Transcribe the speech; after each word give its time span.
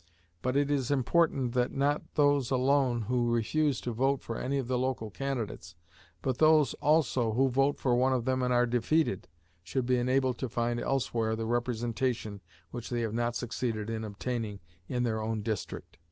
But 0.41 0.55
it 0.57 0.71
is 0.71 0.89
important 0.89 1.53
that 1.53 1.71
not 1.71 2.01
those 2.15 2.49
alone 2.49 3.03
who 3.03 3.29
refuse 3.31 3.79
to 3.81 3.91
vote 3.91 4.23
for 4.23 4.35
any 4.35 4.57
of 4.57 4.67
the 4.67 4.79
local 4.79 5.11
candidates, 5.11 5.75
but 6.23 6.39
those 6.39 6.73
also 6.81 7.33
who 7.33 7.49
vote 7.49 7.77
for 7.79 7.93
one 7.95 8.11
of 8.11 8.25
them 8.25 8.41
and 8.41 8.51
are 8.51 8.65
defeated, 8.65 9.27
should 9.61 9.85
be 9.85 9.97
enabled 9.97 10.39
to 10.39 10.49
find 10.49 10.79
elsewhere 10.79 11.35
the 11.35 11.45
representation 11.45 12.41
which 12.71 12.89
they 12.89 13.01
have 13.01 13.13
not 13.13 13.35
succeeded 13.35 13.91
in 13.91 14.03
obtaining 14.03 14.59
in 14.87 15.03
their 15.03 15.21
own 15.21 15.43
district. 15.43 15.97